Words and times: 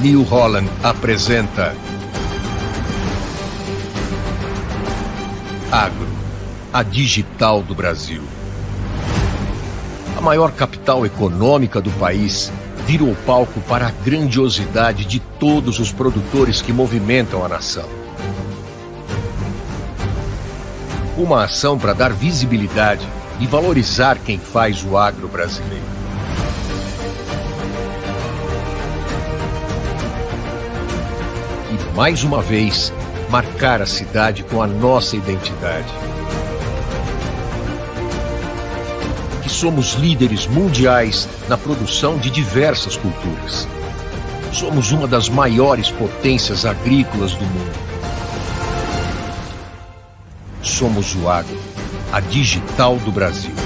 New 0.00 0.22
Holland 0.22 0.68
apresenta 0.82 1.74
Agro, 5.70 6.08
a 6.72 6.82
digital 6.82 7.62
do 7.62 7.74
Brasil. 7.74 8.22
A 10.18 10.20
maior 10.20 10.52
capital 10.52 11.06
econômica 11.06 11.80
do 11.80 11.90
país 11.92 12.52
virou 12.86 13.14
palco 13.24 13.60
para 13.62 13.86
a 13.86 13.90
grandiosidade 13.90 15.04
de 15.04 15.20
todos 15.20 15.78
os 15.78 15.92
produtores 15.92 16.60
que 16.60 16.72
movimentam 16.72 17.44
a 17.44 17.48
nação. 17.48 17.88
Uma 21.16 21.44
ação 21.44 21.78
para 21.78 21.92
dar 21.92 22.12
visibilidade 22.12 23.06
e 23.38 23.46
valorizar 23.46 24.18
quem 24.18 24.38
faz 24.38 24.84
o 24.84 24.98
agro 24.98 25.28
brasileiro. 25.28 25.93
E 31.74 31.96
mais 31.96 32.22
uma 32.22 32.40
vez, 32.40 32.92
marcar 33.30 33.82
a 33.82 33.86
cidade 33.86 34.44
com 34.44 34.62
a 34.62 34.66
nossa 34.66 35.16
identidade. 35.16 35.92
Que 39.42 39.48
somos 39.48 39.94
líderes 39.94 40.46
mundiais 40.46 41.28
na 41.48 41.58
produção 41.58 42.16
de 42.16 42.30
diversas 42.30 42.96
culturas. 42.96 43.66
Somos 44.52 44.92
uma 44.92 45.08
das 45.08 45.28
maiores 45.28 45.90
potências 45.90 46.64
agrícolas 46.64 47.32
do 47.32 47.44
mundo. 47.44 47.72
Somos 50.62 51.16
o 51.16 51.28
agro, 51.28 51.58
a 52.12 52.20
digital 52.20 52.96
do 52.98 53.10
Brasil. 53.10 53.63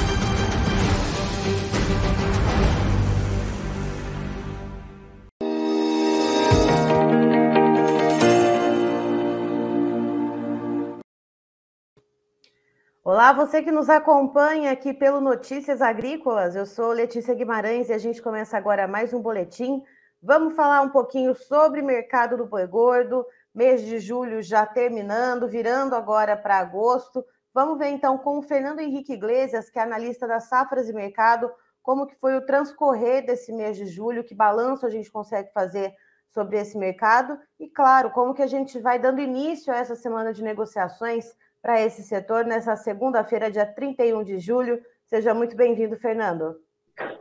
Olá, 13.10 13.32
você 13.32 13.62
que 13.62 13.70
nos 13.70 13.88
acompanha 13.88 14.70
aqui 14.70 14.92
pelo 14.92 15.18
Notícias 15.18 15.80
Agrícolas. 15.80 16.54
Eu 16.54 16.66
sou 16.66 16.92
Letícia 16.92 17.34
Guimarães 17.34 17.88
e 17.88 17.94
a 17.94 17.96
gente 17.96 18.20
começa 18.20 18.54
agora 18.54 18.86
mais 18.86 19.14
um 19.14 19.22
boletim. 19.22 19.82
Vamos 20.22 20.54
falar 20.54 20.82
um 20.82 20.90
pouquinho 20.90 21.34
sobre 21.34 21.80
mercado 21.80 22.36
do 22.36 22.44
boi 22.44 22.66
gordo, 22.66 23.24
mês 23.54 23.80
de 23.80 23.98
julho 23.98 24.42
já 24.42 24.66
terminando, 24.66 25.48
virando 25.48 25.94
agora 25.94 26.36
para 26.36 26.58
agosto. 26.58 27.24
Vamos 27.54 27.78
ver 27.78 27.88
então 27.88 28.18
com 28.18 28.40
o 28.40 28.42
Fernando 28.42 28.80
Henrique 28.80 29.14
Iglesias, 29.14 29.70
que 29.70 29.78
é 29.78 29.82
analista 29.82 30.28
das 30.28 30.44
safras 30.44 30.90
e 30.90 30.92
mercado, 30.92 31.50
como 31.82 32.06
que 32.06 32.14
foi 32.16 32.36
o 32.36 32.44
transcorrer 32.44 33.24
desse 33.24 33.54
mês 33.54 33.78
de 33.78 33.86
julho, 33.86 34.22
que 34.22 34.34
balanço 34.34 34.84
a 34.84 34.90
gente 34.90 35.10
consegue 35.10 35.50
fazer 35.54 35.94
sobre 36.28 36.60
esse 36.60 36.76
mercado 36.76 37.40
e, 37.58 37.70
claro, 37.70 38.10
como 38.10 38.34
que 38.34 38.42
a 38.42 38.46
gente 38.46 38.78
vai 38.78 38.98
dando 38.98 39.18
início 39.18 39.72
a 39.72 39.78
essa 39.78 39.96
semana 39.96 40.30
de 40.30 40.44
negociações 40.44 41.34
para 41.62 41.84
esse 41.84 42.02
setor 42.02 42.44
nessa 42.44 42.76
segunda-feira, 42.76 43.50
dia 43.50 43.66
31 43.66 44.24
de 44.24 44.38
julho. 44.38 44.78
Seja 45.06 45.34
muito 45.34 45.56
bem-vindo, 45.56 45.96
Fernando. 45.96 46.56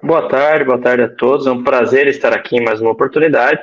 Boa 0.01 0.27
tarde, 0.27 0.65
boa 0.65 0.79
tarde 0.79 1.03
a 1.03 1.09
todos. 1.09 1.47
É 1.47 1.51
um 1.51 1.63
prazer 1.63 2.07
estar 2.07 2.33
aqui 2.33 2.57
em 2.57 2.63
mais 2.63 2.81
uma 2.81 2.91
oportunidade. 2.91 3.61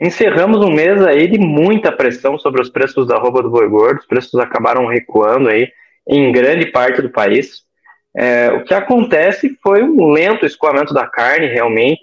Encerramos 0.00 0.64
um 0.64 0.70
mês 0.70 1.04
aí 1.04 1.28
de 1.28 1.38
muita 1.38 1.92
pressão 1.92 2.38
sobre 2.38 2.60
os 2.60 2.68
preços 2.68 3.06
da 3.06 3.16
roupa 3.16 3.42
do 3.42 3.50
boi 3.50 3.68
gordo. 3.68 4.00
Os 4.00 4.06
preços 4.06 4.38
acabaram 4.40 4.86
recuando 4.86 5.48
aí 5.48 5.68
em 6.08 6.32
grande 6.32 6.66
parte 6.66 7.00
do 7.00 7.10
país. 7.10 7.62
É, 8.16 8.50
o 8.52 8.64
que 8.64 8.74
acontece 8.74 9.58
foi 9.62 9.82
um 9.82 10.10
lento 10.10 10.44
escoamento 10.44 10.92
da 10.92 11.06
carne, 11.06 11.46
realmente. 11.46 12.02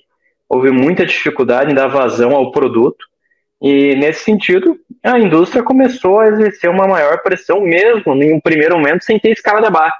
Houve 0.50 0.72
muita 0.72 1.06
dificuldade 1.06 1.72
em 1.72 1.76
dar 1.76 1.88
vazão 1.88 2.36
ao 2.36 2.52
produto. 2.52 3.06
E, 3.62 3.95
nesse 3.95 4.23
sentido, 4.23 4.80
a 5.04 5.20
indústria 5.20 5.62
começou 5.62 6.20
a 6.20 6.28
exercer 6.30 6.70
uma 6.70 6.88
maior 6.88 7.22
pressão, 7.22 7.62
mesmo 7.62 8.14
em 8.16 8.34
um 8.34 8.40
primeiro 8.40 8.76
momento, 8.76 9.04
sem 9.04 9.20
ter 9.20 9.30
escala 9.30 9.62
de 9.62 9.67
abate. 9.67 9.98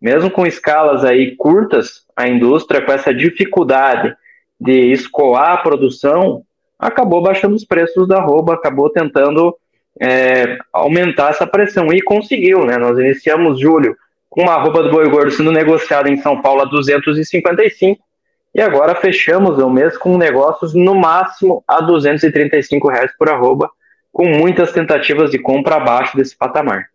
Mesmo 0.00 0.30
com 0.30 0.46
escalas 0.46 1.04
aí 1.04 1.34
curtas, 1.34 2.04
a 2.14 2.28
indústria, 2.28 2.80
com 2.80 2.92
essa 2.92 3.12
dificuldade 3.12 4.14
de 4.60 4.92
escoar 4.92 5.52
a 5.52 5.56
produção, 5.56 6.42
acabou 6.78 7.20
baixando 7.22 7.56
os 7.56 7.64
preços 7.64 8.06
da 8.06 8.20
roupa, 8.20 8.54
acabou 8.54 8.88
tentando 8.88 9.56
é, 10.00 10.58
aumentar 10.72 11.30
essa 11.30 11.46
pressão 11.46 11.92
e 11.92 12.00
conseguiu, 12.02 12.64
né? 12.64 12.76
Nós 12.76 12.98
iniciamos 12.98 13.58
julho 13.58 13.96
com 14.30 14.42
uma 14.42 14.56
roupa 14.56 14.82
do 14.82 14.90
boi 14.90 15.08
gordo 15.08 15.30
sendo 15.30 15.50
negociada 15.50 16.08
em 16.08 16.18
São 16.18 16.40
Paulo 16.40 16.62
a 16.62 16.66
255 16.66 17.98
e 18.56 18.62
agora 18.62 18.94
fechamos 18.94 19.58
o 19.58 19.68
mês 19.68 19.98
com 19.98 20.16
negócios 20.16 20.72
no 20.72 20.94
máximo 20.94 21.62
a 21.68 21.78
235 21.82 22.88
reais 22.88 23.14
por 23.18 23.28
arroba, 23.28 23.70
com 24.10 24.24
muitas 24.26 24.72
tentativas 24.72 25.30
de 25.30 25.38
compra 25.38 25.76
abaixo 25.76 26.16
desse 26.16 26.34
patamar. 26.34 26.88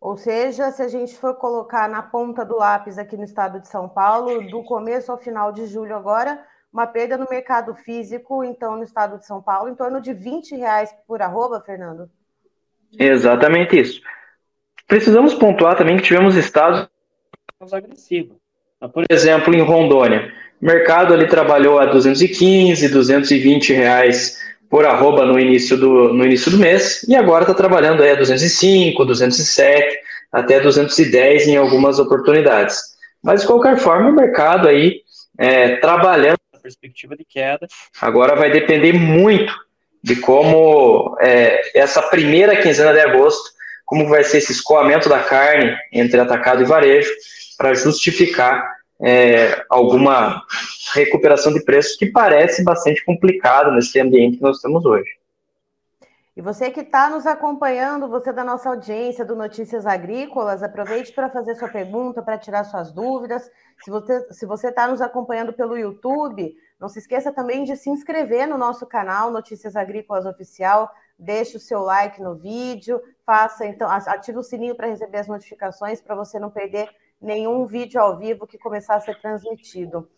Ou 0.00 0.16
seja, 0.16 0.72
se 0.72 0.82
a 0.82 0.88
gente 0.88 1.16
for 1.16 1.34
colocar 1.34 1.88
na 1.88 2.02
ponta 2.02 2.44
do 2.44 2.56
lápis 2.56 2.98
aqui 2.98 3.16
no 3.16 3.22
estado 3.22 3.60
de 3.60 3.68
São 3.68 3.88
Paulo, 3.88 4.50
do 4.50 4.64
começo 4.64 5.12
ao 5.12 5.18
final 5.18 5.52
de 5.52 5.64
julho 5.66 5.94
agora, 5.94 6.40
uma 6.72 6.88
perda 6.88 7.16
no 7.16 7.28
mercado 7.30 7.72
físico, 7.76 8.42
então, 8.42 8.76
no 8.76 8.82
estado 8.82 9.16
de 9.16 9.26
São 9.26 9.40
Paulo, 9.40 9.68
em 9.68 9.76
torno 9.76 10.00
de 10.00 10.12
20 10.12 10.56
reais 10.56 10.92
por 11.06 11.22
arroba, 11.22 11.60
Fernando? 11.60 12.10
Exatamente 12.98 13.78
isso. 13.78 14.00
Precisamos 14.88 15.34
pontuar 15.34 15.76
também 15.76 15.96
que 15.96 16.02
tivemos 16.02 16.34
estados 16.34 16.88
agressivos. 17.72 18.36
Por 18.92 19.04
exemplo, 19.10 19.54
em 19.54 19.60
Rondônia, 19.60 20.32
o 20.60 20.66
mercado 20.66 21.14
ali 21.14 21.26
trabalhou 21.26 21.78
a 21.78 21.86
215, 21.86 22.88
220 22.88 23.72
reais 23.72 24.38
por 24.68 24.84
arroba 24.84 25.24
no 25.24 25.38
início 25.38 25.76
do, 25.76 26.12
no 26.12 26.24
início 26.24 26.50
do 26.50 26.58
mês 26.58 27.04
e 27.08 27.14
agora 27.14 27.44
está 27.44 27.54
trabalhando 27.54 28.02
aí 28.02 28.10
a 28.10 28.16
205, 28.16 29.04
207, 29.04 29.98
até 30.32 30.60
210 30.60 31.48
em 31.48 31.56
algumas 31.56 31.98
oportunidades. 31.98 32.76
Mas 33.22 33.42
de 33.42 33.46
qualquer 33.46 33.78
forma, 33.78 34.10
o 34.10 34.14
mercado 34.14 34.68
aí 34.68 35.02
é, 35.38 35.76
trabalhando 35.76 36.38
na 36.52 36.60
perspectiva 36.60 37.16
de 37.16 37.24
queda. 37.24 37.66
Agora 38.00 38.34
vai 38.34 38.50
depender 38.50 38.92
muito 38.92 39.52
de 40.02 40.16
como 40.16 41.16
é, 41.20 41.78
essa 41.78 42.02
primeira 42.02 42.56
quinzena 42.60 42.92
de 42.92 43.00
agosto, 43.00 43.50
como 43.84 44.08
vai 44.08 44.22
ser 44.22 44.38
esse 44.38 44.52
escoamento 44.52 45.08
da 45.08 45.20
carne 45.20 45.74
entre 45.92 46.20
atacado 46.20 46.62
e 46.62 46.66
varejo, 46.66 47.10
para 47.56 47.74
justificar 47.74 48.77
é, 49.00 49.64
alguma 49.70 50.42
recuperação 50.94 51.52
de 51.52 51.64
preços 51.64 51.96
que 51.96 52.06
parece 52.06 52.64
bastante 52.64 53.04
complicado 53.04 53.70
nesse 53.72 54.00
ambiente 54.00 54.38
que 54.38 54.42
nós 54.42 54.60
temos 54.60 54.84
hoje. 54.84 55.18
E 56.38 56.40
você 56.40 56.70
que 56.70 56.82
está 56.82 57.10
nos 57.10 57.26
acompanhando, 57.26 58.08
você 58.08 58.32
da 58.32 58.44
nossa 58.44 58.68
audiência 58.68 59.24
do 59.24 59.34
Notícias 59.34 59.84
Agrícolas, 59.84 60.62
aproveite 60.62 61.12
para 61.12 61.28
fazer 61.28 61.56
sua 61.56 61.68
pergunta, 61.68 62.22
para 62.22 62.38
tirar 62.38 62.62
suas 62.62 62.92
dúvidas. 62.92 63.50
Se 63.82 63.90
você 63.90 64.32
se 64.32 64.46
você 64.46 64.68
está 64.68 64.86
nos 64.86 65.00
acompanhando 65.00 65.52
pelo 65.52 65.76
YouTube, 65.76 66.54
não 66.78 66.88
se 66.88 67.00
esqueça 67.00 67.32
também 67.32 67.64
de 67.64 67.76
se 67.76 67.90
inscrever 67.90 68.46
no 68.46 68.56
nosso 68.56 68.86
canal 68.86 69.32
Notícias 69.32 69.74
Agrícolas 69.74 70.26
Oficial. 70.26 70.88
Deixe 71.18 71.56
o 71.56 71.60
seu 71.60 71.80
like 71.80 72.22
no 72.22 72.36
vídeo, 72.36 73.02
faça 73.26 73.66
então, 73.66 73.90
ative 73.90 74.38
o 74.38 74.42
sininho 74.44 74.76
para 74.76 74.86
receber 74.86 75.18
as 75.18 75.26
notificações 75.26 76.00
para 76.00 76.14
você 76.14 76.38
não 76.38 76.50
perder 76.50 76.88
nenhum 77.20 77.66
vídeo 77.66 78.00
ao 78.00 78.16
vivo 78.16 78.46
que 78.46 78.58
começar 78.58 78.96
a 78.96 79.00
ser 79.00 79.20
transmitido. 79.20 80.08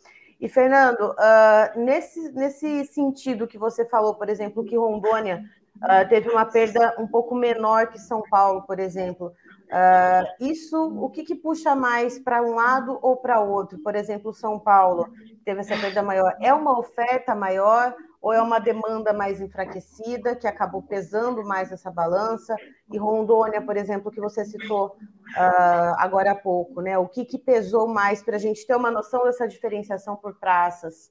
E, 0.40 0.48
Fernando, 0.48 1.10
uh, 1.10 1.78
nesse, 1.78 2.32
nesse 2.32 2.86
sentido 2.86 3.46
que 3.46 3.58
você 3.58 3.84
falou, 3.84 4.14
por 4.14 4.28
exemplo, 4.30 4.64
que 4.64 4.76
Rondônia 4.76 5.44
uh, 5.76 6.08
teve 6.08 6.30
uma 6.30 6.46
perda 6.46 6.94
um 6.98 7.06
pouco 7.06 7.34
menor 7.34 7.88
que 7.88 7.98
São 7.98 8.22
Paulo, 8.30 8.62
por 8.62 8.80
exemplo, 8.80 9.26
uh, 9.66 10.44
isso, 10.44 10.78
o 10.98 11.10
que, 11.10 11.24
que 11.24 11.34
puxa 11.34 11.74
mais 11.74 12.18
para 12.18 12.42
um 12.42 12.54
lado 12.54 12.98
ou 13.02 13.16
para 13.16 13.40
outro? 13.40 13.78
Por 13.80 13.94
exemplo, 13.94 14.32
São 14.32 14.58
Paulo 14.58 15.12
teve 15.44 15.60
essa 15.60 15.76
perda 15.76 16.02
maior. 16.02 16.34
É 16.40 16.54
uma 16.54 16.78
oferta 16.78 17.34
maior 17.34 17.94
ou 18.20 18.32
é 18.32 18.42
uma 18.42 18.58
demanda 18.58 19.12
mais 19.12 19.40
enfraquecida 19.40 20.36
que 20.36 20.46
acabou 20.46 20.82
pesando 20.82 21.42
mais 21.42 21.72
essa 21.72 21.90
balança? 21.90 22.54
E 22.92 22.98
Rondônia, 22.98 23.62
por 23.62 23.76
exemplo, 23.76 24.10
que 24.10 24.20
você 24.20 24.44
citou 24.44 24.88
uh, 24.88 25.94
agora 25.96 26.32
há 26.32 26.34
pouco, 26.34 26.82
né? 26.82 26.98
O 26.98 27.08
que, 27.08 27.24
que 27.24 27.38
pesou 27.38 27.88
mais 27.88 28.22
para 28.22 28.36
a 28.36 28.38
gente 28.38 28.66
ter 28.66 28.74
uma 28.74 28.90
noção 28.90 29.24
dessa 29.24 29.48
diferenciação 29.48 30.16
por 30.16 30.38
praças? 30.38 31.10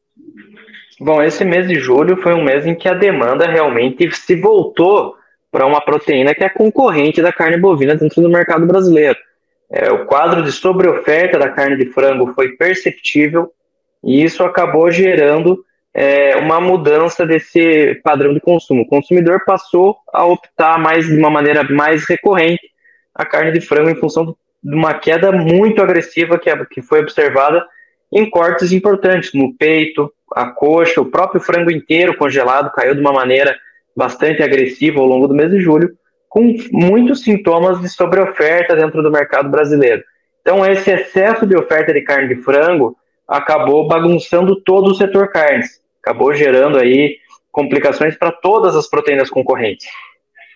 Bom, 0.99 1.21
esse 1.23 1.43
mês 1.43 1.67
de 1.67 1.75
julho 1.75 2.17
foi 2.17 2.33
um 2.33 2.43
mês 2.43 2.65
em 2.65 2.75
que 2.75 2.87
a 2.87 2.93
demanda 2.93 3.47
realmente 3.47 4.11
se 4.15 4.35
voltou 4.35 5.15
para 5.51 5.65
uma 5.65 5.81
proteína 5.81 6.35
que 6.35 6.43
é 6.43 6.49
concorrente 6.49 7.21
da 7.21 7.33
carne 7.33 7.57
bovina 7.57 7.95
dentro 7.95 8.21
do 8.21 8.29
mercado 8.29 8.67
brasileiro. 8.67 9.17
É, 9.71 9.91
o 9.91 10.05
quadro 10.05 10.43
de 10.43 10.51
sobreoferta 10.51 11.39
da 11.39 11.49
carne 11.49 11.77
de 11.77 11.91
frango 11.91 12.33
foi 12.33 12.49
perceptível 12.49 13.51
e 14.03 14.23
isso 14.23 14.43
acabou 14.43 14.91
gerando 14.91 15.63
é, 15.93 16.35
uma 16.37 16.61
mudança 16.61 17.25
desse 17.25 17.99
padrão 18.03 18.33
de 18.33 18.39
consumo. 18.39 18.83
O 18.83 18.87
consumidor 18.87 19.43
passou 19.45 19.97
a 20.13 20.25
optar 20.25 20.77
mais 20.77 21.07
de 21.07 21.17
uma 21.17 21.29
maneira 21.29 21.63
mais 21.63 22.05
recorrente 22.07 22.69
a 23.13 23.25
carne 23.25 23.51
de 23.51 23.61
frango 23.61 23.89
em 23.89 23.95
função 23.95 24.35
de 24.63 24.75
uma 24.75 24.93
queda 24.93 25.31
muito 25.31 25.81
agressiva 25.81 26.37
que, 26.37 26.55
que 26.67 26.81
foi 26.81 26.99
observada 26.99 27.65
em 28.11 28.29
cortes 28.29 28.71
importantes, 28.71 29.33
no 29.33 29.53
peito, 29.55 30.11
a 30.33 30.47
coxa, 30.47 31.01
o 31.01 31.05
próprio 31.05 31.41
frango 31.41 31.71
inteiro 31.71 32.15
congelado 32.17 32.71
caiu 32.71 32.95
de 32.95 33.01
uma 33.01 33.13
maneira 33.13 33.55
bastante 33.95 34.41
agressiva 34.41 34.99
ao 34.99 35.05
longo 35.05 35.27
do 35.27 35.33
mês 35.33 35.51
de 35.51 35.59
julho, 35.59 35.91
com 36.27 36.55
muitos 36.71 37.23
sintomas 37.23 37.79
de 37.81 37.89
sobreoferta 37.89 38.75
dentro 38.75 39.01
do 39.03 39.11
mercado 39.11 39.49
brasileiro. 39.49 40.03
Então, 40.41 40.65
esse 40.65 40.89
excesso 40.89 41.45
de 41.45 41.55
oferta 41.55 41.93
de 41.93 42.01
carne 42.01 42.33
de 42.33 42.41
frango 42.41 42.95
acabou 43.29 43.87
bagunçando 43.87 44.59
todo 44.61 44.89
o 44.91 44.95
setor 44.95 45.29
carnes, 45.29 45.79
acabou 46.01 46.33
gerando 46.33 46.79
aí 46.79 47.17
complicações 47.51 48.17
para 48.17 48.31
todas 48.31 48.75
as 48.75 48.89
proteínas 48.89 49.29
concorrentes, 49.29 49.87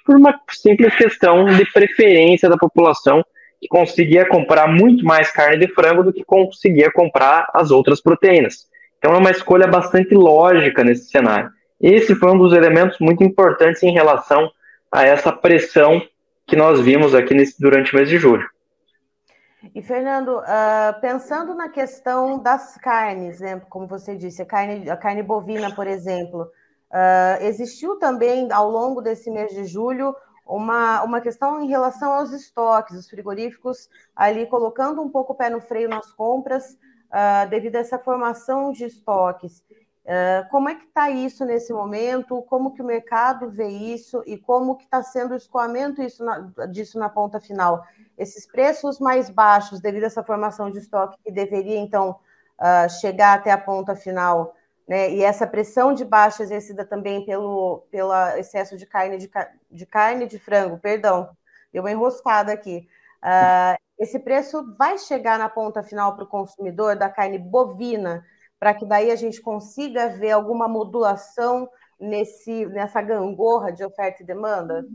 por 0.05 0.15
uma 0.15 0.39
simples 0.49 0.95
questão 0.95 1.45
de 1.45 1.65
preferência 1.71 2.49
da 2.49 2.57
população 2.57 3.23
que 3.61 3.67
conseguia 3.67 4.27
comprar 4.27 4.67
muito 4.67 5.05
mais 5.05 5.31
carne 5.31 5.65
de 5.65 5.73
frango 5.73 6.03
do 6.03 6.11
que 6.11 6.23
conseguia 6.25 6.91
comprar 6.91 7.47
as 7.53 7.71
outras 7.71 8.01
proteínas. 8.01 8.67
Então 8.97 9.13
é 9.13 9.17
uma 9.17 9.31
escolha 9.31 9.67
bastante 9.67 10.13
lógica 10.13 10.83
nesse 10.83 11.09
cenário. 11.09 11.49
Esse 11.79 12.15
foi 12.15 12.31
um 12.31 12.37
dos 12.37 12.53
elementos 12.53 12.97
muito 12.99 13.23
importantes 13.23 13.83
em 13.83 13.91
relação 13.91 14.49
a 14.91 15.05
essa 15.05 15.31
pressão 15.31 16.01
que 16.47 16.55
nós 16.55 16.79
vimos 16.79 17.13
aqui 17.15 17.33
nesse, 17.33 17.59
durante 17.59 17.93
o 17.93 17.95
mês 17.95 18.09
de 18.09 18.17
julho. 18.17 18.45
E, 19.73 19.81
Fernando, 19.81 20.39
uh, 20.39 20.99
pensando 20.99 21.53
na 21.53 21.69
questão 21.69 22.37
das 22.39 22.75
carnes, 22.77 23.39
né, 23.39 23.59
como 23.69 23.87
você 23.87 24.15
disse, 24.15 24.41
a 24.41 24.45
carne, 24.45 24.89
a 24.89 24.97
carne 24.97 25.23
bovina, 25.23 25.73
por 25.73 25.87
exemplo, 25.87 26.43
uh, 26.43 27.41
existiu 27.41 27.97
também, 27.97 28.51
ao 28.51 28.69
longo 28.69 29.01
desse 29.01 29.31
mês 29.31 29.53
de 29.53 29.65
julho, 29.65 30.13
uma, 30.45 31.01
uma 31.03 31.21
questão 31.21 31.61
em 31.61 31.67
relação 31.67 32.11
aos 32.11 32.31
estoques, 32.31 32.97
os 32.97 33.09
frigoríficos 33.09 33.87
ali 34.13 34.45
colocando 34.47 35.01
um 35.01 35.09
pouco 35.09 35.31
o 35.31 35.35
pé 35.35 35.49
no 35.49 35.61
freio 35.61 35.87
nas 35.87 36.11
compras, 36.11 36.73
uh, 36.73 37.49
devido 37.49 37.77
a 37.77 37.79
essa 37.79 37.97
formação 37.97 38.71
de 38.73 38.83
estoques. 38.83 39.63
Uh, 40.05 40.49
como 40.49 40.67
é 40.67 40.75
que 40.75 40.83
está 40.83 41.09
isso 41.09 41.45
nesse 41.45 41.71
momento? 41.71 42.41
Como 42.43 42.73
que 42.73 42.81
o 42.81 42.85
mercado 42.85 43.49
vê 43.49 43.67
isso 43.69 44.21
e 44.25 44.37
como 44.37 44.75
que 44.75 44.83
está 44.83 45.01
sendo 45.01 45.31
o 45.31 45.37
escoamento 45.37 46.01
isso 46.01 46.25
na, 46.25 46.39
disso 46.69 46.99
na 46.99 47.09
ponta 47.09 47.39
final? 47.39 47.85
Esses 48.17 48.45
preços 48.45 48.99
mais 48.99 49.29
baixos 49.29 49.79
devido 49.79 50.03
a 50.03 50.07
essa 50.07 50.23
formação 50.23 50.69
de 50.69 50.79
estoque 50.79 51.17
que 51.23 51.31
deveria 51.31 51.77
então 51.77 52.19
uh, 52.59 52.89
chegar 52.99 53.33
até 53.33 53.49
a 53.49 53.57
ponta 53.57 53.95
final, 53.95 54.53
né? 54.85 55.09
E 55.09 55.23
essa 55.23 55.47
pressão 55.47 55.93
de 55.93 56.03
baixa 56.03 56.43
exercida 56.43 56.83
também 56.83 57.25
pelo, 57.25 57.85
pelo 57.89 58.13
excesso 58.35 58.75
de 58.75 58.85
carne 58.85 59.17
de, 59.17 59.31
de 59.71 59.85
carne 59.85 60.27
de 60.27 60.37
frango, 60.37 60.77
perdão, 60.77 61.29
deu 61.71 61.81
uma 61.81 61.91
enroscada 61.91 62.51
aqui. 62.51 62.89
Uh, 63.23 63.79
esse 63.97 64.19
preço 64.19 64.75
vai 64.77 64.97
chegar 64.97 65.39
na 65.39 65.47
ponta 65.47 65.81
final 65.81 66.13
para 66.13 66.25
o 66.25 66.27
consumidor 66.27 66.97
da 66.97 67.09
carne 67.09 67.37
bovina 67.37 68.25
para 68.63 68.73
que 68.73 68.85
daí 68.85 69.11
a 69.11 69.15
gente 69.17 69.41
consiga 69.41 70.07
ver 70.07 70.31
alguma 70.31 70.69
modulação 70.69 71.67
nesse, 71.99 72.65
nessa 72.67 73.01
gangorra 73.01 73.73
de 73.73 73.83
oferta 73.83 74.23
e 74.23 74.25
demanda? 74.25 74.85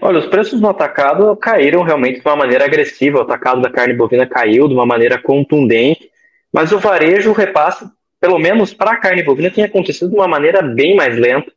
Olha, 0.00 0.20
os 0.20 0.26
preços 0.26 0.60
no 0.60 0.68
atacado 0.68 1.34
caíram 1.34 1.82
realmente 1.82 2.20
de 2.20 2.28
uma 2.28 2.36
maneira 2.36 2.64
agressiva. 2.64 3.18
O 3.18 3.22
atacado 3.22 3.60
da 3.60 3.68
carne 3.68 3.92
bovina 3.92 4.24
caiu 4.24 4.68
de 4.68 4.74
uma 4.74 4.86
maneira 4.86 5.20
contundente, 5.20 6.08
mas 6.52 6.70
o 6.70 6.78
varejo, 6.78 7.30
o 7.30 7.34
repasse, 7.34 7.90
pelo 8.20 8.38
menos 8.38 8.72
para 8.72 8.92
a 8.92 9.00
carne 9.00 9.24
bovina, 9.24 9.50
tem 9.50 9.64
acontecido 9.64 10.08
de 10.08 10.14
uma 10.14 10.28
maneira 10.28 10.62
bem 10.62 10.94
mais 10.94 11.18
lenta. 11.18 11.50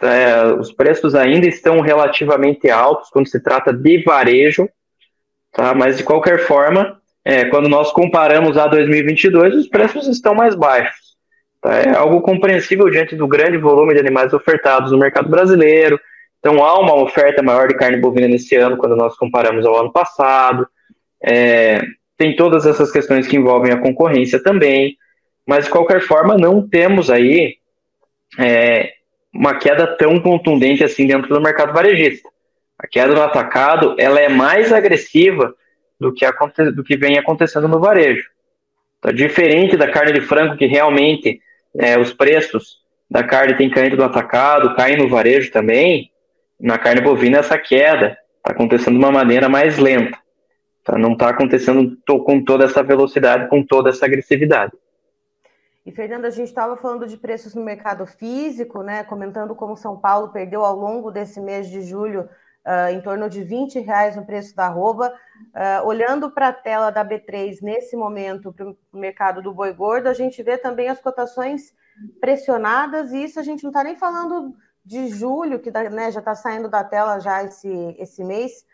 É, 0.00 0.44
os 0.60 0.70
preços 0.70 1.16
ainda 1.16 1.48
estão 1.48 1.80
relativamente 1.80 2.70
altos 2.70 3.10
quando 3.10 3.26
se 3.26 3.42
trata 3.42 3.72
de 3.72 4.00
varejo, 4.04 4.68
tá? 5.52 5.74
mas 5.74 5.96
de 5.96 6.04
qualquer 6.04 6.38
forma, 6.46 7.02
é, 7.24 7.46
quando 7.46 7.68
nós 7.68 7.90
comparamos 7.90 8.58
a 8.58 8.66
2022, 8.66 9.54
os 9.54 9.68
preços 9.68 10.06
estão 10.06 10.34
mais 10.34 10.54
baixos. 10.54 11.16
Tá? 11.60 11.74
É 11.74 11.96
algo 11.96 12.20
compreensível 12.20 12.90
diante 12.90 13.16
do 13.16 13.26
grande 13.26 13.56
volume 13.56 13.94
de 13.94 14.00
animais 14.00 14.34
ofertados 14.34 14.92
no 14.92 14.98
mercado 14.98 15.28
brasileiro. 15.30 15.98
Então, 16.38 16.62
há 16.62 16.78
uma 16.78 16.94
oferta 16.94 17.42
maior 17.42 17.68
de 17.68 17.74
carne 17.74 17.96
bovina 17.96 18.28
nesse 18.28 18.54
ano, 18.54 18.76
quando 18.76 18.94
nós 18.94 19.16
comparamos 19.16 19.64
ao 19.64 19.80
ano 19.80 19.90
passado. 19.90 20.68
É, 21.22 21.80
tem 22.18 22.36
todas 22.36 22.66
essas 22.66 22.92
questões 22.92 23.26
que 23.26 23.36
envolvem 23.36 23.72
a 23.72 23.80
concorrência 23.80 24.42
também. 24.42 24.98
Mas, 25.46 25.64
de 25.64 25.70
qualquer 25.70 26.02
forma, 26.02 26.36
não 26.36 26.68
temos 26.68 27.10
aí 27.10 27.56
é, 28.38 28.92
uma 29.32 29.54
queda 29.54 29.86
tão 29.96 30.20
contundente 30.20 30.84
assim 30.84 31.06
dentro 31.06 31.28
do 31.28 31.40
mercado 31.40 31.72
varejista. 31.72 32.28
A 32.78 32.86
queda 32.86 33.14
no 33.14 33.22
atacado 33.22 33.96
ela 33.98 34.20
é 34.20 34.28
mais 34.28 34.72
agressiva 34.72 35.54
do 35.98 36.12
que, 36.12 36.24
aconte, 36.24 36.70
do 36.70 36.82
que 36.82 36.96
vem 36.96 37.18
acontecendo 37.18 37.68
no 37.68 37.80
varejo. 37.80 38.28
Então, 38.98 39.12
diferente 39.12 39.76
da 39.76 39.90
carne 39.90 40.12
de 40.12 40.20
frango, 40.20 40.56
que 40.56 40.66
realmente 40.66 41.40
é, 41.76 41.98
os 41.98 42.12
preços 42.12 42.82
da 43.10 43.22
carne 43.22 43.56
têm 43.56 43.70
caído 43.70 43.96
no 43.96 44.04
atacado, 44.04 44.74
caem 44.74 44.96
no 44.96 45.08
varejo 45.08 45.50
também, 45.50 46.10
na 46.60 46.78
carne 46.78 47.00
bovina 47.00 47.38
essa 47.38 47.58
queda 47.58 48.16
está 48.44 48.52
acontecendo 48.52 48.98
de 48.98 49.04
uma 49.04 49.10
maneira 49.10 49.48
mais 49.48 49.78
lenta. 49.78 50.18
Tá? 50.84 50.98
Não 50.98 51.12
está 51.12 51.30
acontecendo 51.30 51.96
com 52.06 52.44
toda 52.44 52.64
essa 52.64 52.82
velocidade, 52.82 53.48
com 53.48 53.64
toda 53.64 53.88
essa 53.88 54.04
agressividade. 54.04 54.72
E, 55.86 55.90
Fernando, 55.92 56.26
a 56.26 56.30
gente 56.30 56.48
estava 56.48 56.76
falando 56.76 57.06
de 57.06 57.16
preços 57.16 57.54
no 57.54 57.62
mercado 57.62 58.06
físico, 58.06 58.82
né? 58.82 59.04
Comentando 59.04 59.54
como 59.54 59.76
São 59.76 59.98
Paulo 59.98 60.28
perdeu 60.28 60.64
ao 60.64 60.74
longo 60.74 61.10
desse 61.10 61.40
mês 61.40 61.68
de 61.68 61.82
julho 61.82 62.28
uh, 62.66 62.90
em 62.92 63.00
torno 63.00 63.28
de 63.28 63.42
20 63.42 63.80
reais 63.80 64.16
no 64.16 64.24
preço 64.24 64.54
da 64.54 64.66
arroba. 64.66 65.14
Uh, 65.54 65.86
olhando 65.86 66.30
para 66.30 66.48
a 66.48 66.52
tela 66.52 66.90
da 66.90 67.04
B3 67.04 67.58
nesse 67.62 67.96
momento, 67.96 68.52
para 68.52 68.68
o 68.68 68.76
mercado 68.92 69.42
do 69.42 69.52
boi 69.52 69.72
gordo, 69.72 70.08
a 70.08 70.14
gente 70.14 70.42
vê 70.42 70.56
também 70.56 70.88
as 70.88 71.00
cotações 71.00 71.74
pressionadas, 72.20 73.12
e 73.12 73.22
isso 73.22 73.38
a 73.38 73.42
gente 73.42 73.62
não 73.62 73.70
está 73.70 73.84
nem 73.84 73.96
falando 73.96 74.54
de 74.84 75.08
julho, 75.08 75.60
que 75.60 75.70
né, 75.70 76.10
já 76.10 76.20
está 76.20 76.34
saindo 76.34 76.68
da 76.68 76.82
tela 76.82 77.18
já 77.20 77.44
esse, 77.44 77.96
esse 77.98 78.24
mês, 78.24 78.64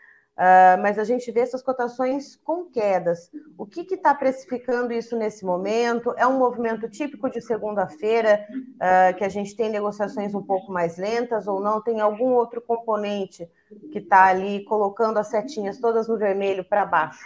Uh, 0.41 0.79
mas 0.81 0.97
a 0.97 1.03
gente 1.03 1.29
vê 1.31 1.41
essas 1.41 1.61
cotações 1.61 2.35
com 2.37 2.65
quedas. 2.65 3.29
O 3.57 3.65
que 3.65 3.81
está 3.81 4.15
precificando 4.15 4.93
isso 4.93 5.15
nesse 5.15 5.45
momento? 5.45 6.15
É 6.17 6.25
um 6.25 6.39
movimento 6.39 6.89
típico 6.89 7.29
de 7.29 7.41
segunda-feira, 7.41 8.43
uh, 8.49 9.15
que 9.17 9.23
a 9.23 9.29
gente 9.29 9.55
tem 9.55 9.69
negociações 9.69 10.33
um 10.33 10.41
pouco 10.41 10.71
mais 10.71 10.97
lentas 10.97 11.47
ou 11.47 11.59
não? 11.59 11.81
Tem 11.81 11.99
algum 11.99 12.31
outro 12.31 12.61
componente 12.61 13.47
que 13.91 13.99
está 13.99 14.25
ali 14.25 14.63
colocando 14.63 15.17
as 15.17 15.27
setinhas 15.27 15.79
todas 15.79 16.07
no 16.07 16.17
vermelho 16.17 16.63
para 16.63 16.85
baixo? 16.85 17.25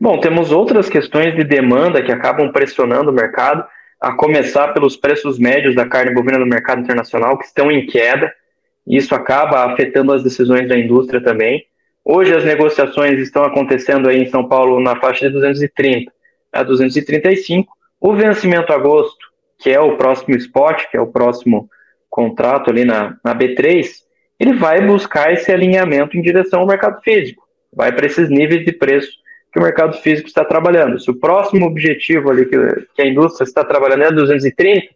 Bom, 0.00 0.20
temos 0.20 0.50
outras 0.50 0.88
questões 0.88 1.34
de 1.34 1.44
demanda 1.44 2.02
que 2.02 2.12
acabam 2.12 2.50
pressionando 2.52 3.10
o 3.10 3.14
mercado, 3.14 3.64
a 4.00 4.12
começar 4.12 4.74
pelos 4.74 4.96
preços 4.96 5.38
médios 5.38 5.74
da 5.74 5.88
carne 5.88 6.12
bovina 6.12 6.38
no 6.38 6.46
mercado 6.46 6.82
internacional, 6.82 7.38
que 7.38 7.46
estão 7.46 7.70
em 7.70 7.86
queda 7.86 8.32
isso 8.86 9.14
acaba 9.14 9.64
afetando 9.64 10.12
as 10.12 10.22
decisões 10.22 10.68
da 10.68 10.78
indústria 10.78 11.20
também. 11.20 11.66
Hoje 12.04 12.32
as 12.32 12.44
negociações 12.44 13.18
estão 13.18 13.42
acontecendo 13.42 14.08
aí 14.08 14.22
em 14.22 14.30
São 14.30 14.46
Paulo 14.46 14.80
na 14.80 14.94
faixa 15.00 15.26
de 15.26 15.32
230 15.32 16.12
a 16.52 16.62
235. 16.62 17.72
O 18.00 18.14
vencimento 18.14 18.72
agosto, 18.72 19.26
que 19.58 19.70
é 19.70 19.80
o 19.80 19.96
próximo 19.96 20.36
spot, 20.36 20.84
que 20.88 20.96
é 20.96 21.00
o 21.00 21.08
próximo 21.08 21.68
contrato 22.08 22.70
ali 22.70 22.84
na, 22.84 23.16
na 23.24 23.34
B3, 23.34 23.86
ele 24.38 24.54
vai 24.54 24.80
buscar 24.86 25.32
esse 25.32 25.50
alinhamento 25.50 26.16
em 26.16 26.22
direção 26.22 26.60
ao 26.60 26.66
mercado 26.66 27.00
físico. 27.02 27.46
Vai 27.72 27.92
para 27.92 28.06
esses 28.06 28.28
níveis 28.28 28.64
de 28.64 28.72
preço 28.72 29.10
que 29.52 29.58
o 29.58 29.62
mercado 29.62 29.96
físico 29.98 30.28
está 30.28 30.44
trabalhando. 30.44 31.00
Se 31.00 31.10
o 31.10 31.18
próximo 31.18 31.66
objetivo 31.66 32.30
ali 32.30 32.46
que, 32.46 32.56
que 32.94 33.02
a 33.02 33.06
indústria 33.06 33.44
está 33.44 33.64
trabalhando 33.64 34.04
é 34.04 34.12
230, 34.12 34.88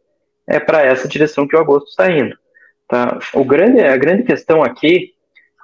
é 0.46 0.60
para 0.60 0.82
essa 0.82 1.08
direção 1.08 1.46
que 1.46 1.56
o 1.56 1.60
agosto 1.60 1.88
está 1.88 2.10
indo. 2.10 2.36
Tá? 2.86 3.18
O 3.32 3.44
grande, 3.44 3.80
a 3.80 3.96
grande 3.96 4.24
questão 4.24 4.62
aqui 4.62 5.12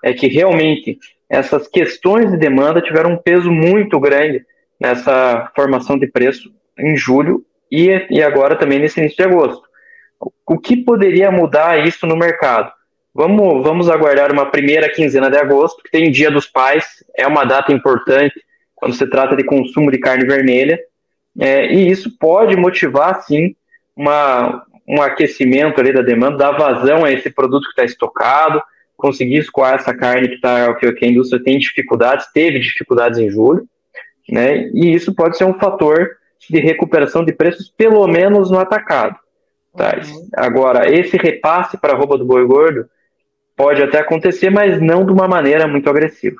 é 0.02 0.12
que 0.12 0.28
realmente 0.28 0.98
essas 1.28 1.66
questões 1.66 2.30
de 2.30 2.36
demanda 2.36 2.80
tiveram 2.80 3.12
um 3.12 3.16
peso 3.16 3.50
muito 3.50 3.98
grande 3.98 4.44
nessa 4.80 5.50
formação 5.54 5.98
de 5.98 6.06
preço 6.06 6.50
em 6.78 6.96
julho 6.96 7.44
e, 7.70 8.06
e 8.10 8.22
agora 8.22 8.56
também 8.56 8.78
nesse 8.78 9.00
início 9.00 9.16
de 9.16 9.24
agosto. 9.24 9.66
O 10.46 10.58
que 10.58 10.76
poderia 10.76 11.30
mudar 11.30 11.86
isso 11.86 12.06
no 12.06 12.16
mercado? 12.16 12.72
Vamos, 13.16 13.64
vamos 13.64 13.88
aguardar 13.88 14.30
uma 14.30 14.50
primeira 14.50 14.90
quinzena 14.90 15.30
de 15.30 15.38
agosto, 15.38 15.82
que 15.82 15.90
tem 15.90 16.10
Dia 16.10 16.30
dos 16.30 16.46
Pais, 16.46 17.02
é 17.16 17.26
uma 17.26 17.44
data 17.44 17.72
importante 17.72 18.34
quando 18.74 18.94
se 18.94 19.06
trata 19.06 19.34
de 19.34 19.42
consumo 19.42 19.90
de 19.90 19.96
carne 19.96 20.26
vermelha, 20.26 20.78
é, 21.40 21.72
e 21.72 21.90
isso 21.90 22.18
pode 22.18 22.54
motivar, 22.56 23.22
sim, 23.22 23.56
uma, 23.96 24.62
um 24.86 25.00
aquecimento 25.00 25.80
ali 25.80 25.94
da 25.94 26.02
demanda, 26.02 26.36
dar 26.36 26.52
vazão 26.52 27.06
a 27.06 27.10
esse 27.10 27.30
produto 27.30 27.64
que 27.64 27.70
está 27.70 27.84
estocado, 27.84 28.62
conseguir 28.98 29.38
escoar 29.38 29.76
essa 29.76 29.94
carne 29.94 30.28
que, 30.28 30.38
tá, 30.38 30.74
que, 30.74 30.86
a 31.02 31.08
indústria 31.08 31.42
tem 31.42 31.58
dificuldades, 31.58 32.30
teve 32.34 32.58
dificuldades 32.58 33.18
em 33.18 33.30
julho, 33.30 33.66
né? 34.28 34.68
E 34.74 34.92
isso 34.92 35.14
pode 35.14 35.38
ser 35.38 35.44
um 35.44 35.58
fator 35.58 36.10
de 36.50 36.60
recuperação 36.60 37.24
de 37.24 37.32
preços, 37.32 37.70
pelo 37.70 38.06
menos 38.06 38.50
no 38.50 38.58
atacado. 38.58 39.16
Tá? 39.74 39.96
Uhum. 39.96 40.28
Agora, 40.34 40.92
esse 40.92 41.16
repasse 41.16 41.78
para 41.78 41.94
a 41.94 41.96
roupa 41.96 42.18
do 42.18 42.24
boi 42.26 42.44
gordo 42.44 42.86
pode 43.56 43.82
até 43.82 43.98
acontecer, 43.98 44.50
mas 44.50 44.80
não 44.80 45.04
de 45.04 45.10
uma 45.10 45.26
maneira 45.26 45.66
muito 45.66 45.88
agressiva. 45.88 46.36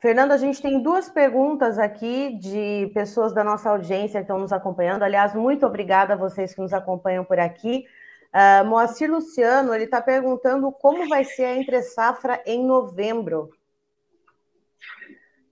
Fernando, 0.00 0.30
a 0.30 0.36
gente 0.36 0.62
tem 0.62 0.80
duas 0.80 1.08
perguntas 1.08 1.76
aqui 1.76 2.38
de 2.40 2.88
pessoas 2.94 3.34
da 3.34 3.42
nossa 3.42 3.68
audiência 3.68 4.20
que 4.20 4.24
estão 4.24 4.38
nos 4.38 4.52
acompanhando. 4.52 5.02
Aliás, 5.02 5.34
muito 5.34 5.66
obrigada 5.66 6.14
a 6.14 6.16
vocês 6.16 6.54
que 6.54 6.60
nos 6.60 6.72
acompanham 6.72 7.24
por 7.24 7.40
aqui. 7.40 7.84
Uh, 8.32 8.64
Moacir 8.64 9.10
Luciano, 9.10 9.74
ele 9.74 9.84
está 9.84 10.00
perguntando 10.00 10.70
como 10.70 11.08
vai 11.08 11.24
ser 11.24 11.44
a 11.46 11.56
entre-safra 11.56 12.40
em 12.46 12.64
novembro. 12.64 13.50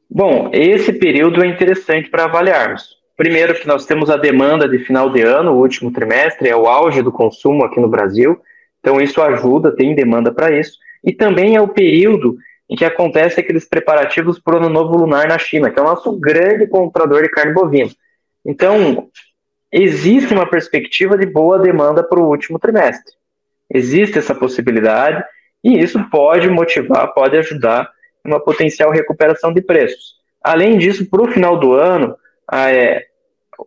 Bom, 0.09 0.49
esse 0.53 0.93
período 0.93 1.43
é 1.43 1.49
interessante 1.49 2.09
para 2.09 2.25
avaliarmos. 2.25 2.97
Primeiro 3.17 3.55
que 3.55 3.67
nós 3.67 3.85
temos 3.85 4.11
a 4.11 4.17
demanda 4.17 4.69
de 4.69 4.79
final 4.79 5.11
de 5.11 5.23
ano, 5.23 5.53
o 5.53 5.61
último 5.61 5.91
trimestre, 5.91 6.49
é 6.49 6.55
o 6.55 6.69
auge 6.69 7.03
do 7.03 7.11
consumo 7.11 7.65
aqui 7.65 7.81
no 7.81 7.89
Brasil, 7.89 8.41
então 8.87 9.01
isso 9.01 9.21
ajuda, 9.21 9.75
tem 9.75 9.97
demanda 9.97 10.33
para 10.33 10.57
isso. 10.57 10.79
E 11.03 11.13
também 11.13 11.57
é 11.57 11.61
o 11.61 11.67
período 11.67 12.37
em 12.71 12.77
que 12.77 12.85
acontece 12.85 13.41
aqueles 13.41 13.69
preparativos 13.69 14.39
para 14.39 14.55
o 14.55 14.59
Ano 14.59 14.69
Novo 14.69 14.97
Lunar 14.97 15.27
na 15.27 15.39
China, 15.39 15.73
que 15.73 15.79
é 15.81 15.83
o 15.83 15.87
nosso 15.87 16.13
grande 16.13 16.69
comprador 16.69 17.25
de 17.25 17.29
carne 17.29 17.53
bovina. 17.53 17.91
Então, 18.45 19.09
existe 19.73 20.33
uma 20.33 20.49
perspectiva 20.49 21.19
de 21.19 21.27
boa 21.27 21.59
demanda 21.59 22.05
para 22.05 22.21
o 22.21 22.29
último 22.29 22.61
trimestre. 22.61 23.13
Existe 23.69 24.21
essa 24.21 24.37
possibilidade 24.37 25.25
e 25.65 25.81
isso 25.81 26.01
pode 26.09 26.49
motivar, 26.49 27.13
pode 27.13 27.37
ajudar 27.39 27.91
uma 28.25 28.39
potencial 28.39 28.93
recuperação 28.93 29.53
de 29.53 29.63
preços. 29.63 30.15
Além 30.41 30.79
disso, 30.79 31.11
para 31.11 31.23
o 31.23 31.33
final 31.33 31.59
do 31.59 31.73
ano, 31.73 32.17
é, 32.53 33.05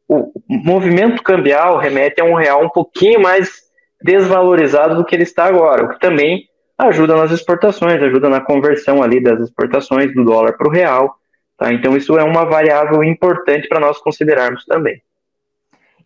o 0.08 0.32
movimento 0.48 1.22
cambial 1.22 1.78
remete 1.78 2.22
a 2.22 2.24
um 2.24 2.36
real 2.36 2.64
um 2.64 2.70
pouquinho 2.70 3.20
mais 3.20 3.69
desvalorizado 4.02 4.96
do 4.96 5.06
que 5.06 5.16
ele 5.16 5.24
está 5.24 5.46
agora, 5.46 5.86
o 5.86 5.90
que 5.90 6.00
também 6.00 6.48
ajuda 6.78 7.16
nas 7.16 7.32
exportações, 7.32 8.02
ajuda 8.02 8.30
na 8.30 8.40
conversão 8.40 9.04
ali 9.04 9.22
das 9.22 9.40
exportações 9.42 10.14
do 10.14 10.24
dólar 10.24 10.54
para 10.54 10.68
o 10.68 10.72
real. 10.72 11.18
Tá? 11.58 11.74
Então, 11.74 11.96
isso 11.98 12.18
é 12.18 12.24
uma 12.24 12.46
variável 12.46 13.04
importante 13.04 13.68
para 13.68 13.82
nós 13.82 14.00
considerarmos 14.00 14.66
também. 14.66 15.02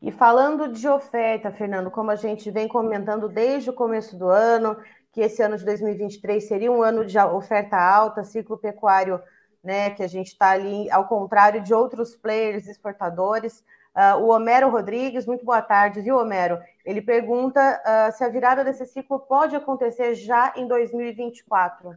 E 0.02 0.12
falando 0.12 0.68
de 0.68 0.88
oferta, 0.88 1.52
Fernando, 1.52 1.92
como 1.92 2.12
a 2.12 2.16
gente 2.16 2.50
vem 2.50 2.68
comentando 2.68 3.30
desde 3.30 3.70
o 3.70 3.74
começo 3.74 4.18
do 4.18 4.28
ano, 4.28 4.76
que 5.14 5.22
esse 5.22 5.42
ano 5.44 5.56
de 5.56 5.64
2023 5.64 6.44
seria 6.44 6.72
um 6.72 6.82
ano 6.82 7.06
de 7.06 7.18
oferta 7.20 7.78
alta, 7.78 8.24
ciclo 8.24 8.58
pecuário, 8.58 9.22
né, 9.64 9.92
que 9.92 10.04
a 10.04 10.08
gente 10.08 10.28
está 10.28 10.50
ali, 10.50 10.92
ao 10.92 11.08
contrário 11.08 11.62
de 11.62 11.74
outros 11.74 12.16
players 12.16 12.68
exportadores. 12.68 13.64
Uh, 13.96 14.18
o 14.24 14.30
Homero 14.30 14.70
Rodrigues, 14.70 15.26
muito 15.26 15.46
boa 15.46 15.62
tarde, 15.62 16.02
viu, 16.02 16.18
Homero? 16.18 16.60
Ele 16.86 17.02
pergunta 17.02 17.60
uh, 17.60 18.18
se 18.18 18.24
a 18.24 18.30
virada 18.30 18.64
desse 18.64 18.86
ciclo 18.86 19.20
pode 19.20 19.56
acontecer 19.56 20.16
já 20.16 20.54
em 20.58 20.68
2024. 20.68 21.96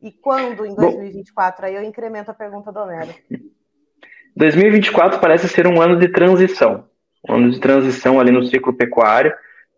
E 0.00 0.12
quando 0.12 0.64
em 0.64 0.74
2024? 0.74 1.62
Bom, 1.62 1.66
Aí 1.66 1.74
eu 1.74 1.82
incremento 1.82 2.30
a 2.30 2.34
pergunta 2.34 2.70
do 2.70 2.80
Homero. 2.80 3.12
2024 4.36 5.18
parece 5.18 5.48
ser 5.48 5.66
um 5.66 5.80
ano 5.80 5.98
de 5.98 6.08
transição 6.08 6.84
ano 7.28 7.50
de 7.50 7.60
transição 7.60 8.20
ali 8.20 8.30
no 8.30 8.44
ciclo 8.44 8.72
pecuário. 8.72 9.32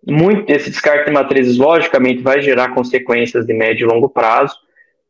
Muito 0.06 0.48
esse 0.50 0.70
descarte 0.70 1.06
de 1.06 1.12
matrizes, 1.12 1.56
logicamente, 1.56 2.22
vai 2.22 2.40
gerar 2.40 2.74
consequências 2.74 3.46
de 3.46 3.52
médio 3.52 3.86
e 3.86 3.92
longo 3.92 4.08
prazo. 4.08 4.54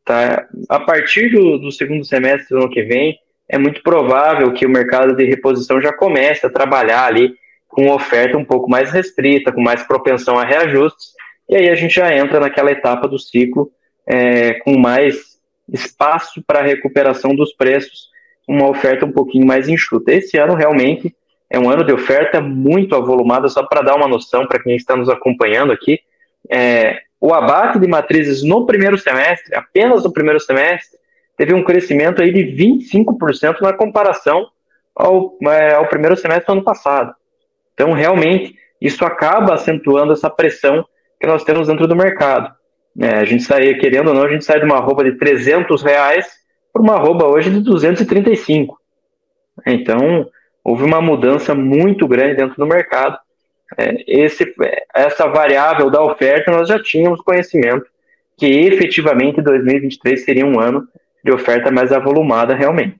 Tá? 0.03 0.47
A 0.67 0.79
partir 0.79 1.29
do, 1.29 1.59
do 1.59 1.71
segundo 1.71 2.03
semestre 2.03 2.49
do 2.49 2.63
ano 2.63 2.69
que 2.69 2.83
vem, 2.83 3.17
é 3.49 3.57
muito 3.57 3.81
provável 3.81 4.53
que 4.53 4.65
o 4.65 4.69
mercado 4.69 5.15
de 5.15 5.25
reposição 5.25 5.81
já 5.81 5.91
comece 5.91 6.45
a 6.45 6.49
trabalhar 6.49 7.05
ali 7.05 7.33
com 7.67 7.89
oferta 7.89 8.37
um 8.37 8.45
pouco 8.45 8.69
mais 8.69 8.91
restrita, 8.91 9.51
com 9.51 9.61
mais 9.61 9.83
propensão 9.83 10.37
a 10.37 10.45
reajustes, 10.45 11.13
e 11.49 11.55
aí 11.55 11.69
a 11.69 11.75
gente 11.75 11.95
já 11.95 12.15
entra 12.15 12.39
naquela 12.39 12.71
etapa 12.71 13.07
do 13.07 13.17
ciclo 13.17 13.71
é, 14.07 14.53
com 14.55 14.77
mais 14.77 15.39
espaço 15.67 16.43
para 16.45 16.61
recuperação 16.61 17.35
dos 17.35 17.53
preços, 17.53 18.09
uma 18.47 18.67
oferta 18.67 19.05
um 19.05 19.11
pouquinho 19.11 19.45
mais 19.45 19.67
enxuta. 19.67 20.11
Esse 20.11 20.37
ano 20.37 20.53
realmente 20.53 21.15
é 21.49 21.59
um 21.59 21.69
ano 21.69 21.83
de 21.83 21.91
oferta 21.91 22.39
muito 22.39 22.95
avolumada, 22.95 23.47
só 23.47 23.63
para 23.63 23.81
dar 23.81 23.95
uma 23.95 24.07
noção 24.07 24.47
para 24.47 24.61
quem 24.61 24.75
está 24.75 24.95
nos 24.95 25.09
acompanhando 25.09 25.71
aqui. 25.71 25.99
É, 26.49 26.99
o 27.19 27.33
abate 27.33 27.79
de 27.79 27.87
matrizes 27.87 28.43
no 28.43 28.65
primeiro 28.65 28.97
semestre, 28.97 29.55
apenas 29.55 30.03
no 30.03 30.13
primeiro 30.13 30.39
semestre, 30.39 30.98
teve 31.39 31.53
um 31.53 31.63
crescimento 31.63 32.21
aí 32.21 32.33
de 32.33 32.43
25% 32.43 33.61
na 33.61 33.71
comparação 33.71 34.45
ao, 34.93 35.37
é, 35.43 35.73
ao 35.73 35.87
primeiro 35.87 36.17
semestre 36.17 36.47
do 36.47 36.51
ano 36.51 36.63
passado. 36.65 37.15
Então, 37.73 37.93
realmente, 37.93 38.55
isso 38.81 39.05
acaba 39.05 39.53
acentuando 39.53 40.11
essa 40.11 40.29
pressão 40.29 40.85
que 41.17 41.25
nós 41.25 41.45
temos 41.45 41.69
dentro 41.69 41.87
do 41.87 41.95
mercado. 41.95 42.53
É, 42.99 43.19
a 43.19 43.23
gente 43.23 43.43
sai, 43.43 43.73
querendo 43.75 44.09
ou 44.09 44.13
não, 44.13 44.23
a 44.23 44.29
gente 44.29 44.43
sai 44.43 44.59
de 44.59 44.65
uma 44.65 44.79
roupa 44.79 45.01
de 45.01 45.13
300 45.13 45.81
reais 45.81 46.27
para 46.73 46.81
uma 46.81 46.97
roupa 46.97 47.25
hoje 47.25 47.49
de 47.49 47.61
235. 47.61 48.77
Então, 49.65 50.29
houve 50.61 50.83
uma 50.83 50.99
mudança 50.99 51.55
muito 51.55 52.05
grande 52.05 52.35
dentro 52.35 52.57
do 52.57 52.67
mercado. 52.67 53.17
É, 53.77 53.95
esse, 54.05 54.53
essa 54.93 55.25
variável 55.25 55.89
da 55.89 56.03
oferta 56.03 56.51
nós 56.51 56.67
já 56.67 56.83
tínhamos 56.83 57.21
conhecimento 57.21 57.85
que 58.37 58.45
efetivamente 58.45 59.41
2023 59.41 60.25
seria 60.25 60.45
um 60.45 60.59
ano 60.59 60.85
de 61.23 61.31
oferta 61.31 61.71
mais 61.71 61.91
avolumada 61.91 62.55
realmente. 62.55 62.99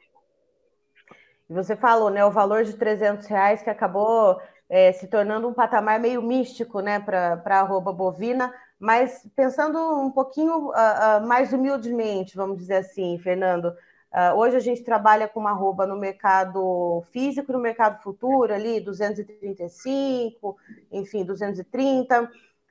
Você 1.50 1.76
falou, 1.76 2.10
né, 2.10 2.24
o 2.24 2.32
valor 2.32 2.64
de 2.64 2.74
300 2.74 3.26
reais 3.26 3.64
que 3.64 3.70
acabou 3.70 4.40
é, 4.70 4.92
se 4.92 5.08
tornando 5.08 5.48
um 5.48 5.54
patamar 5.54 6.00
meio 6.00 6.22
místico, 6.22 6.80
né, 6.80 7.00
para 7.00 7.42
a 7.44 7.60
arroba 7.60 7.92
bovina, 7.92 8.54
mas 8.80 9.28
pensando 9.36 9.80
um 10.00 10.12
pouquinho 10.12 10.68
uh, 10.68 10.70
uh, 10.70 11.28
mais 11.28 11.52
humildemente, 11.52 12.36
vamos 12.36 12.58
dizer 12.58 12.76
assim, 12.76 13.18
Fernando, 13.18 13.74
Uh, 14.12 14.36
hoje 14.38 14.58
a 14.58 14.60
gente 14.60 14.84
trabalha 14.84 15.28
com 15.28 15.40
uma 15.40 15.52
arroba 15.52 15.86
no 15.86 15.96
mercado 15.96 17.04
físico, 17.12 17.54
no 17.54 17.60
mercado 17.60 18.02
futuro, 18.02 18.52
ali 18.52 18.80
235, 18.80 20.58
enfim, 20.92 21.24
230. 21.24 22.24
Uh, 22.24 22.28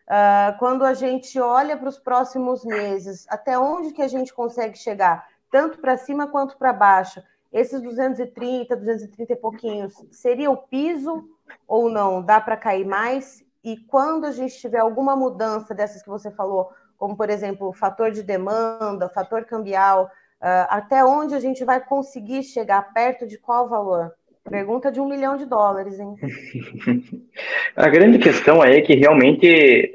ah, 0.09 0.57
quando 0.59 0.85
a 0.85 0.95
gente 0.95 1.39
olha 1.39 1.77
para 1.77 1.89
os 1.89 1.99
próximos 1.99 2.65
meses, 2.65 3.25
até 3.29 3.57
onde 3.57 3.93
que 3.93 4.03
a 4.03 4.09
gente 4.09 4.35
consegue 4.35 4.77
chegar, 4.77 5.29
tanto 5.51 5.79
para 5.79 5.97
cima 5.97 6.27
quanto 6.27 6.57
para 6.57 6.73
baixo? 6.73 7.23
Esses 7.53 7.81
230, 7.81 8.77
230 8.77 9.33
e 9.33 9.37
pouquinhos, 9.37 9.95
seria 10.11 10.51
o 10.51 10.57
piso 10.57 11.29
ou 11.67 11.91
não? 11.91 12.23
Dá 12.23 12.41
para 12.41 12.57
cair 12.57 12.85
mais? 12.85 13.45
E 13.65 13.77
quando 13.77 14.27
a 14.27 14.33
gente 14.33 14.59
tiver 14.59 14.79
alguma 14.79 15.17
mudança 15.17 15.75
dessas 15.75 16.03
que 16.03 16.09
você 16.09 16.31
falou, 16.31 16.71
como 16.97 17.17
por 17.17 17.31
exemplo, 17.31 17.73
fator 17.73 18.11
de 18.11 18.23
demanda, 18.23 19.09
fator 19.09 19.45
cambial, 19.45 20.11
Uh, 20.41 20.71
até 20.71 21.05
onde 21.05 21.35
a 21.35 21.41
gente 21.41 21.65
vai 21.65 21.85
conseguir 21.85 22.45
chegar 22.45 22.93
perto 22.95 23.27
de 23.27 23.37
qual 23.37 23.69
valor? 23.69 24.13
Pergunta 24.49 24.91
de 24.91 25.01
um 25.01 25.09
milhão 25.09 25.37
de 25.37 25.45
dólares, 25.45 25.99
hein? 25.99 26.15
a 27.75 27.89
grande 27.89 28.21
questão 28.21 28.63
é 28.63 28.81
que 28.81 28.95
realmente 28.95 29.47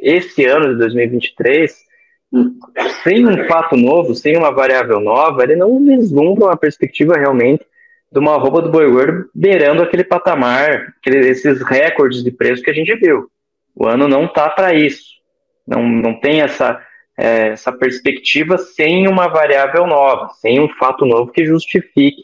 esse 0.01 0.45
ano 0.45 0.73
de 0.73 0.79
2023, 0.79 1.73
sem 3.03 3.27
um 3.27 3.47
fato 3.47 3.75
novo, 3.75 4.15
sem 4.15 4.37
uma 4.37 4.51
variável 4.51 4.99
nova, 4.99 5.43
ele 5.43 5.55
não 5.55 5.83
vislumbra 5.83 6.45
uma 6.45 6.57
perspectiva 6.57 7.15
realmente 7.15 7.65
de 8.11 8.19
uma 8.19 8.37
roupa 8.37 8.61
do 8.61 8.71
boi 8.71 8.89
gordo 8.89 9.29
beirando 9.33 9.83
aquele 9.83 10.03
patamar, 10.03 10.93
aquele, 10.99 11.27
esses 11.29 11.61
recordes 11.61 12.23
de 12.23 12.31
preço 12.31 12.63
que 12.63 12.69
a 12.69 12.73
gente 12.73 12.95
viu. 12.95 13.27
O 13.75 13.87
ano 13.87 14.07
não 14.07 14.27
tá 14.27 14.49
para 14.49 14.73
isso. 14.73 15.13
Não, 15.67 15.87
não 15.87 16.19
tem 16.19 16.41
essa 16.41 16.79
é, 17.17 17.49
essa 17.49 17.71
perspectiva 17.71 18.57
sem 18.57 19.07
uma 19.07 19.27
variável 19.27 19.85
nova, 19.85 20.29
sem 20.39 20.59
um 20.59 20.69
fato 20.69 21.05
novo 21.05 21.31
que 21.31 21.45
justifique 21.45 22.23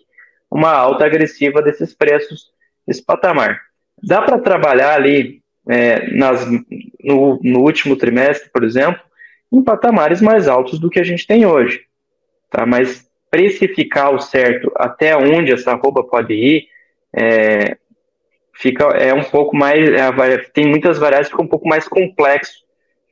uma 0.50 0.72
alta 0.72 1.06
agressiva 1.06 1.62
desses 1.62 1.94
preços 1.94 2.48
desse 2.88 3.04
patamar. 3.04 3.62
Dá 4.02 4.22
para 4.22 4.40
trabalhar 4.40 4.96
ali 4.96 5.42
é, 5.68 6.12
nas, 6.12 6.46
no, 7.04 7.40
no, 7.44 7.60
último 7.60 7.96
trimestre, 7.96 8.50
por 8.50 8.64
exemplo, 8.64 9.02
em 9.52 9.64
patamares 9.64 10.22
mais 10.22 10.48
altos 10.48 10.80
do 10.80 10.90
que 10.90 11.00
a 11.00 11.04
gente 11.04 11.26
tem 11.26 11.46
hoje. 11.46 11.82
Tá? 12.50 12.66
Mas 12.66 13.08
precificar 13.30 14.14
o 14.14 14.20
certo 14.20 14.72
até 14.76 15.16
onde 15.16 15.52
essa 15.52 15.74
roupa 15.76 16.04
pode 16.04 16.34
ir 16.34 16.68
é, 17.16 17.78
fica 18.54 18.86
é 18.86 19.14
um 19.14 19.24
pouco 19.24 19.56
mais 19.56 19.88
é, 19.88 20.38
tem 20.52 20.68
muitas 20.68 20.98
variáveis 20.98 21.30
fica 21.30 21.42
um 21.42 21.48
pouco 21.48 21.68
mais 21.68 21.88
complexo 21.88 22.64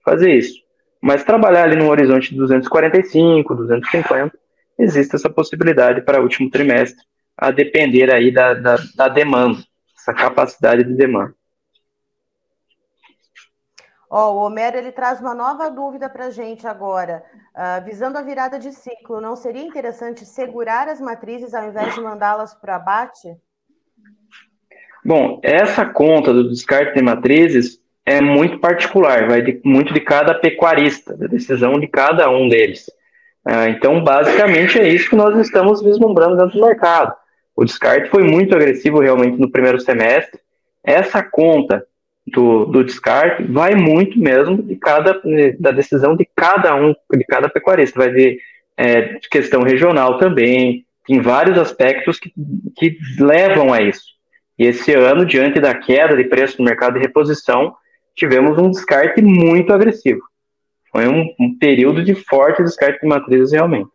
fazer 0.04 0.34
isso 0.34 0.68
mas 1.02 1.24
trabalhar 1.24 1.64
ali 1.64 1.76
no 1.76 1.90
horizonte 1.90 2.32
de 2.32 2.38
245, 2.38 3.56
250, 3.56 4.38
existe 4.80 5.16
essa 5.16 5.30
possibilidade 5.30 6.02
para 6.02 6.20
o 6.20 6.24
último 6.24 6.50
trimestre, 6.50 7.04
a 7.38 7.52
depender 7.52 8.14
aí 8.14 8.32
da, 8.32 8.54
da, 8.54 8.78
da 8.96 9.08
demanda, 9.08 9.60
essa 9.98 10.14
capacidade 10.14 10.84
de 10.84 10.94
demanda. 10.94 11.34
Oh, 14.10 14.32
o 14.32 14.46
Homero 14.46 14.78
ele 14.78 14.92
traz 14.92 15.20
uma 15.20 15.34
nova 15.34 15.70
dúvida 15.70 16.10
para 16.10 16.28
a 16.28 16.30
gente 16.30 16.66
agora. 16.66 17.24
Uh, 17.54 17.84
visando 17.84 18.18
a 18.18 18.22
virada 18.22 18.58
de 18.58 18.72
ciclo, 18.72 19.20
não 19.20 19.36
seria 19.36 19.64
interessante 19.64 20.26
segurar 20.26 20.88
as 20.88 21.02
matrizes 21.02 21.54
ao 21.54 21.68
invés 21.68 21.94
de 21.94 22.00
mandá-las 22.02 22.54
para 22.54 22.74
o 22.74 22.76
abate? 22.76 23.36
Bom, 25.04 25.40
essa 25.44 25.86
conta 25.86 26.32
do 26.32 26.50
descarte 26.50 26.94
de 26.94 27.02
matrizes 27.02 27.82
é 28.06 28.22
muito 28.22 28.60
particular, 28.60 29.28
vai 29.28 29.42
de, 29.42 29.62
muito 29.66 29.94
de 29.94 30.00
cada 30.00 30.34
pecuarista, 30.34 31.16
da 31.16 31.28
decisão 31.28 31.78
de 31.78 31.88
cada 31.88 32.30
um 32.30 32.48
deles. 32.48 32.88
Uh, 33.46 33.68
então, 33.70 34.02
basicamente, 34.02 34.80
é 34.80 34.88
isso 34.88 35.10
que 35.10 35.16
nós 35.18 35.38
estamos 35.38 35.82
vislumbrando 35.82 36.38
dentro 36.38 36.58
do 36.58 36.66
mercado. 36.66 37.14
O 37.54 37.66
descarte 37.66 38.10
foi 38.10 38.24
muito 38.24 38.56
agressivo 38.56 39.02
realmente 39.02 39.38
no 39.38 39.52
primeiro 39.52 39.80
semestre. 39.82 40.40
Essa 40.82 41.22
conta 41.22 41.86
do, 42.28 42.66
do 42.66 42.84
descarte 42.84 43.44
vai 43.44 43.76
muito 43.76 44.20
mesmo 44.20 44.62
de 44.62 44.76
cada, 44.76 45.22
da 45.60 45.72
decisão 45.72 46.16
de 46.16 46.28
cada 46.36 46.76
um, 46.76 46.94
de 47.14 47.24
cada 47.26 47.50
pecuarista. 47.50 48.00
Vai 48.00 48.10
ver 48.10 48.40
é, 48.78 49.20
questão 49.32 49.64
regional 49.64 50.18
também, 50.18 50.86
tem 51.06 51.22
vários 51.22 51.58
aspectos 51.58 52.20
que, 52.20 52.32
que 52.76 52.98
levam 53.20 53.74
a 53.74 53.82
isso. 53.82 54.18
E 54.60 54.66
esse 54.66 54.94
ano, 54.94 55.26
diante 55.26 55.60
da 55.60 55.74
queda 55.74 56.16
de 56.16 56.26
preço 56.26 56.58
no 56.60 56.66
mercado 56.66 56.96
de 56.96 57.00
reposição, 57.00 57.74
tivemos 58.16 58.58
um 58.58 58.70
descarte 58.70 59.22
muito 59.22 59.72
agressivo. 59.72 60.22
Foi 60.92 61.08
um, 61.08 61.28
um 61.40 61.58
período 61.58 62.04
de 62.04 62.16
forte 62.16 62.64
descarte 62.64 63.00
de 63.02 63.08
matrizes 63.08 63.52
realmente. 63.52 63.90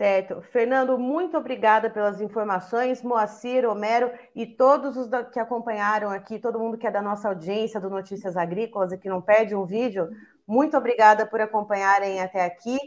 Certo. 0.00 0.40
Fernando, 0.50 0.98
muito 0.98 1.36
obrigada 1.36 1.90
pelas 1.90 2.22
informações. 2.22 3.02
Moacir, 3.02 3.68
Homero 3.68 4.10
e 4.34 4.46
todos 4.46 4.96
os 4.96 5.10
que 5.30 5.38
acompanharam 5.38 6.08
aqui, 6.08 6.38
todo 6.38 6.58
mundo 6.58 6.78
que 6.78 6.86
é 6.86 6.90
da 6.90 7.02
nossa 7.02 7.28
audiência 7.28 7.78
do 7.78 7.90
Notícias 7.90 8.34
Agrícolas 8.34 8.92
e 8.92 8.96
que 8.96 9.10
não 9.10 9.20
perde 9.20 9.54
um 9.54 9.66
vídeo, 9.66 10.08
muito 10.48 10.74
obrigada 10.74 11.26
por 11.26 11.38
acompanharem 11.38 12.18
até 12.18 12.46
aqui. 12.46 12.78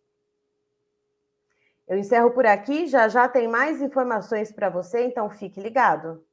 Eu 1.86 1.98
encerro 1.98 2.30
por 2.30 2.46
aqui, 2.46 2.86
já 2.86 3.08
já 3.08 3.28
tem 3.28 3.46
mais 3.46 3.82
informações 3.82 4.50
para 4.50 4.70
você, 4.70 5.04
então 5.04 5.28
fique 5.28 5.60
ligado. 5.60 6.24